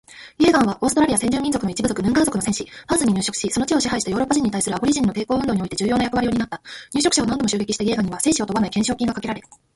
[0.39, 2.65] イェーガンは、オーストラリア先住民族の一部族ヌンガー族の戦士。
[2.87, 6.59] パースに入植しその地を支配したヨーロッパ人に対するアボリジニの抵抗運動において重要な役割を担った。
[6.91, 9.41] 入植者を何度も襲撃したイェーガンには生死を問わない懸賞金がかけられ